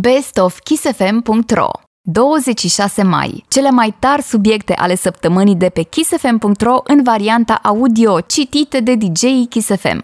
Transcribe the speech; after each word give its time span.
bestofkissfm.ro 0.00 1.70
26 2.02 3.02
mai. 3.02 3.44
Cele 3.48 3.70
mai 3.70 3.94
tari 3.98 4.22
subiecte 4.22 4.74
ale 4.74 4.94
săptămânii 4.94 5.56
de 5.56 5.68
pe 5.68 5.82
kissfm.ro 5.82 6.80
în 6.84 7.02
varianta 7.02 7.54
audio 7.54 8.20
citite 8.20 8.80
de 8.80 8.94
DJ 8.94 9.22
Kissfm. 9.48 10.02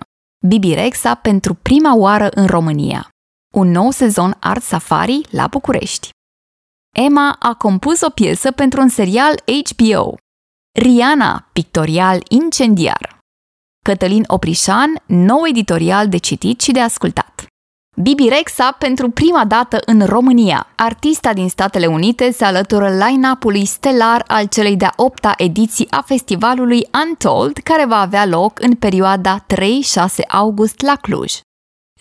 Bibi 0.49 0.75
Rexa 0.75 1.15
pentru 1.15 1.55
prima 1.55 1.97
oară 1.97 2.29
în 2.35 2.47
România. 2.47 3.09
Un 3.55 3.71
nou 3.71 3.91
sezon 3.91 4.37
Art 4.41 4.63
Safari 4.63 5.21
la 5.31 5.47
București. 5.47 6.09
Emma 6.95 7.37
a 7.39 7.55
compus 7.55 8.01
o 8.01 8.11
piesă 8.11 8.51
pentru 8.51 8.81
un 8.81 8.89
serial 8.89 9.43
HBO. 9.71 10.15
Rihanna, 10.79 11.49
pictorial 11.53 12.23
incendiar. 12.29 13.19
Cătălin 13.85 14.25
Oprișan, 14.27 15.03
nou 15.07 15.47
editorial 15.49 16.09
de 16.09 16.17
citit 16.17 16.61
și 16.61 16.73
de 16.73 16.81
ascultat. 16.81 17.36
Bibi 18.03 18.29
Rexa 18.29 18.77
pentru 18.79 19.11
prima 19.11 19.45
dată 19.45 19.79
în 19.87 20.05
România. 20.07 20.67
Artista 20.75 21.33
din 21.33 21.49
Statele 21.49 21.87
Unite 21.87 22.31
se 22.31 22.45
alătură 22.45 22.89
line-up-ului 22.89 23.65
stelar 23.65 24.25
al 24.27 24.47
celei 24.47 24.77
de-a 24.77 24.93
opta 24.97 25.35
ediții 25.37 25.87
a 25.91 26.03
festivalului 26.07 26.87
Untold, 27.05 27.57
care 27.57 27.87
va 27.87 28.01
avea 28.01 28.27
loc 28.27 28.61
în 28.61 28.75
perioada 28.75 29.45
3-6 29.55 29.57
august 30.29 30.81
la 30.81 30.97
Cluj. 31.01 31.33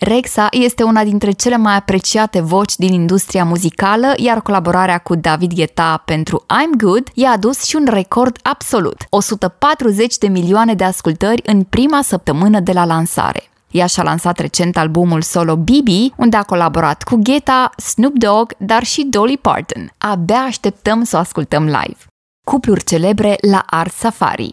Rexa 0.00 0.46
este 0.50 0.82
una 0.82 1.04
dintre 1.04 1.30
cele 1.30 1.56
mai 1.56 1.76
apreciate 1.76 2.40
voci 2.40 2.76
din 2.76 2.92
industria 2.92 3.44
muzicală, 3.44 4.12
iar 4.16 4.40
colaborarea 4.40 4.98
cu 4.98 5.14
David 5.14 5.52
Guetta 5.54 6.02
pentru 6.04 6.44
I'm 6.44 6.78
Good 6.78 7.08
i-a 7.14 7.30
adus 7.30 7.64
și 7.64 7.76
un 7.76 7.86
record 7.88 8.38
absolut, 8.42 8.96
140 9.10 10.18
de 10.18 10.28
milioane 10.28 10.74
de 10.74 10.84
ascultări 10.84 11.42
în 11.44 11.62
prima 11.62 12.02
săptămână 12.02 12.60
de 12.60 12.72
la 12.72 12.84
lansare. 12.84 13.50
Ea 13.70 13.86
și-a 13.86 14.02
lansat 14.02 14.38
recent 14.38 14.76
albumul 14.76 15.22
solo 15.22 15.56
Bibi, 15.56 16.12
unde 16.16 16.36
a 16.36 16.42
colaborat 16.42 17.02
cu 17.02 17.16
Guetta, 17.16 17.70
Snoop 17.76 18.12
Dogg, 18.12 18.52
dar 18.58 18.82
și 18.82 19.04
Dolly 19.04 19.36
Parton. 19.36 19.92
Abia 19.98 20.40
așteptăm 20.40 21.04
să 21.04 21.16
o 21.16 21.18
ascultăm 21.18 21.64
live. 21.64 21.98
Cupluri 22.44 22.84
celebre 22.84 23.36
la 23.50 23.62
Art 23.66 23.92
Safari. 23.92 24.50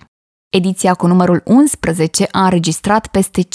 Ediția 0.56 0.94
cu 0.94 1.08
numărul 1.08 1.42
11 1.46 2.28
a 2.32 2.44
înregistrat 2.44 3.08
peste 3.08 3.42
50.000 3.42 3.48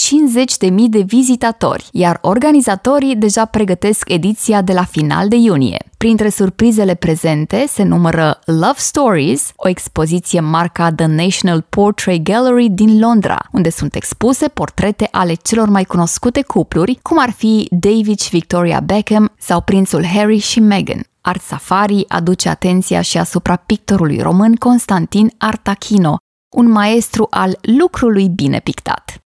de 0.89 1.01
vizitatori, 1.01 1.87
iar 1.91 2.17
organizatorii 2.21 3.15
deja 3.15 3.45
pregătesc 3.45 4.09
ediția 4.09 4.61
de 4.61 4.73
la 4.73 4.83
final 4.83 5.27
de 5.27 5.35
iunie. 5.35 5.77
Printre 5.97 6.29
surprizele 6.29 6.95
prezente 6.95 7.65
se 7.67 7.83
numără 7.83 8.39
Love 8.45 8.75
Stories, 8.75 9.51
o 9.55 9.67
expoziție 9.67 10.39
marca 10.39 10.91
The 10.91 11.05
National 11.05 11.65
Portrait 11.69 12.23
Gallery 12.23 12.69
din 12.69 12.99
Londra, 12.99 13.37
unde 13.51 13.69
sunt 13.69 13.95
expuse 13.95 14.47
portrete 14.47 15.07
ale 15.11 15.33
celor 15.33 15.69
mai 15.69 15.83
cunoscute 15.83 16.41
cupluri, 16.41 16.99
cum 17.01 17.19
ar 17.19 17.31
fi 17.31 17.67
David 17.71 18.19
și 18.19 18.29
Victoria 18.29 18.79
Beckham 18.79 19.31
sau 19.37 19.61
prințul 19.61 20.05
Harry 20.05 20.37
și 20.37 20.59
Meghan. 20.59 21.03
Art 21.21 21.41
Safari 21.41 22.05
aduce 22.07 22.49
atenția 22.49 23.01
și 23.01 23.17
asupra 23.17 23.55
pictorului 23.55 24.21
român 24.21 24.55
Constantin 24.55 25.31
Artachino, 25.37 26.17
un 26.49 26.71
maestru 26.71 27.27
al 27.29 27.57
lucrului 27.61 28.27
bine 28.27 28.59
pictat. 28.59 29.23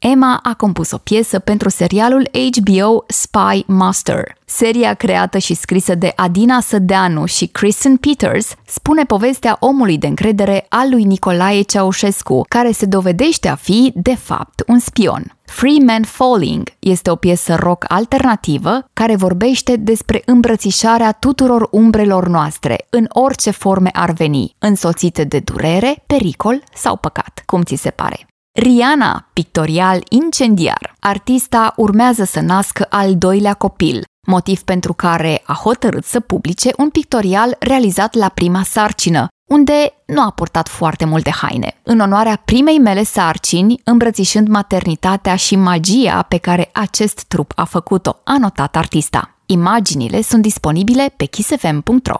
Emma 0.00 0.40
a 0.42 0.54
compus 0.54 0.90
o 0.90 0.98
piesă 0.98 1.38
pentru 1.38 1.68
serialul 1.68 2.30
HBO 2.32 3.04
Spy 3.06 3.64
Master. 3.66 4.36
Seria 4.44 4.94
creată 4.94 5.38
și 5.38 5.54
scrisă 5.54 5.94
de 5.94 6.12
Adina 6.16 6.60
Sădeanu 6.60 7.24
și 7.26 7.46
Kristen 7.46 7.96
Peters 7.96 8.54
spune 8.66 9.04
povestea 9.04 9.56
omului 9.60 9.98
de 9.98 10.06
încredere 10.06 10.66
al 10.68 10.88
lui 10.90 11.04
Nicolae 11.04 11.62
Ceaușescu, 11.62 12.44
care 12.48 12.72
se 12.72 12.86
dovedește 12.86 13.48
a 13.48 13.54
fi, 13.54 13.92
de 13.94 14.14
fapt, 14.14 14.62
un 14.66 14.78
spion. 14.78 15.38
Free 15.50 15.84
Man 15.84 16.02
Falling 16.02 16.72
este 16.78 17.10
o 17.10 17.16
piesă 17.16 17.54
rock 17.54 17.84
alternativă 17.88 18.84
care 18.92 19.16
vorbește 19.16 19.76
despre 19.76 20.22
îmbrățișarea 20.24 21.12
tuturor 21.12 21.68
umbrelor 21.70 22.28
noastre, 22.28 22.86
în 22.90 23.06
orice 23.08 23.50
forme 23.50 23.90
ar 23.92 24.10
veni, 24.10 24.54
însoțite 24.58 25.24
de 25.24 25.38
durere, 25.38 26.02
pericol 26.06 26.62
sau 26.74 26.96
păcat, 26.96 27.42
cum 27.46 27.62
ți 27.62 27.74
se 27.74 27.90
pare. 27.90 28.26
Rihanna, 28.52 29.28
pictorial 29.32 30.04
incendiar. 30.08 30.94
Artista 31.00 31.72
urmează 31.76 32.24
să 32.24 32.40
nască 32.40 32.86
al 32.90 33.16
doilea 33.16 33.54
copil, 33.54 34.04
motiv 34.26 34.62
pentru 34.62 34.92
care 34.92 35.42
a 35.44 35.52
hotărât 35.52 36.04
să 36.04 36.20
publice 36.20 36.70
un 36.76 36.88
pictorial 36.88 37.56
realizat 37.58 38.14
la 38.14 38.28
prima 38.28 38.62
sarcină, 38.62 39.26
unde 39.50 39.92
nu 40.06 40.22
a 40.22 40.30
purtat 40.30 40.68
foarte 40.68 41.04
multe 41.04 41.30
haine. 41.30 41.80
În 41.82 42.00
onoarea 42.00 42.42
primei 42.44 42.78
mele 42.78 43.02
sarcini, 43.02 43.80
îmbrățișând 43.84 44.48
maternitatea 44.48 45.36
și 45.36 45.56
magia 45.56 46.22
pe 46.22 46.36
care 46.36 46.70
acest 46.72 47.22
trup 47.22 47.52
a 47.56 47.64
făcut-o, 47.64 48.16
a 48.24 48.38
notat 48.38 48.76
artista. 48.76 49.34
Imaginile 49.46 50.22
sunt 50.22 50.42
disponibile 50.42 51.12
pe 51.16 51.24
kissfm.ro. 51.24 52.18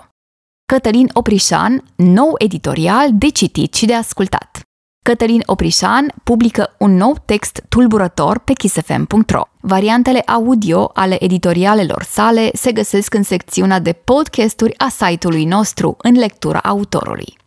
Cătălin 0.66 1.10
Oprișan, 1.12 1.84
nou 1.96 2.34
editorial 2.38 3.08
de 3.12 3.28
citit 3.28 3.74
și 3.74 3.86
de 3.86 3.94
ascultat. 3.94 4.60
Cătălin 5.02 5.42
Oprișan 5.46 6.12
publică 6.24 6.74
un 6.78 6.96
nou 6.96 7.16
text 7.24 7.62
tulburător 7.68 8.38
pe 8.38 8.52
kissfm.ro. 8.52 9.42
Variantele 9.60 10.20
audio 10.20 10.90
ale 10.94 11.24
editorialelor 11.24 12.02
sale 12.02 12.50
se 12.52 12.72
găsesc 12.72 13.14
în 13.14 13.22
secțiunea 13.22 13.78
de 13.78 13.92
podcasturi 13.92 14.78
a 14.78 14.88
site-ului 14.88 15.44
nostru 15.44 15.96
în 15.98 16.14
lectura 16.14 16.58
autorului. 16.58 17.39